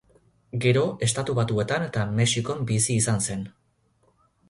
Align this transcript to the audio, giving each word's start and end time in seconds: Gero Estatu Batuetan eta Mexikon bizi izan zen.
Gero 0.63 0.81
Estatu 1.09 1.35
Batuetan 1.41 1.87
eta 1.91 2.07
Mexikon 2.23 2.67
bizi 2.73 2.99
izan 3.05 3.25
zen. 3.29 3.49